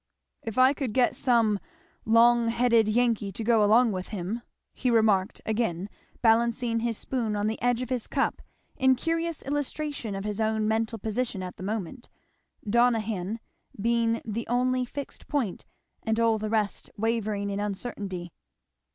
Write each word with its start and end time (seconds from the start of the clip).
"If 0.41 0.57
I 0.57 0.73
could 0.73 0.93
get 0.93 1.15
some 1.15 1.59
long 2.05 2.47
headed 2.47 2.87
Yankee 2.87 3.31
to 3.33 3.43
go 3.43 3.63
along 3.63 3.91
with 3.91 4.07
him" 4.07 4.41
he 4.73 4.89
remarked 4.89 5.41
again, 5.45 5.89
balancing 6.23 6.79
his 6.79 6.97
spoon 6.97 7.35
on 7.35 7.45
the 7.45 7.61
edge 7.61 7.83
of 7.83 7.91
his 7.91 8.07
cup 8.07 8.41
in 8.75 8.95
curious 8.95 9.43
illustration 9.43 10.15
of 10.15 10.23
his 10.25 10.41
own 10.41 10.67
mental 10.67 10.97
position 10.97 11.43
at 11.43 11.55
the 11.57 11.61
moment; 11.61 12.09
Donohan 12.67 13.39
being 13.79 14.23
the 14.25 14.47
only 14.47 14.85
fixed 14.85 15.27
point 15.27 15.65
and 16.01 16.19
all 16.19 16.39
the 16.39 16.49
rest 16.49 16.89
wavering 16.97 17.51
in 17.51 17.59
uncertainty. 17.59 18.31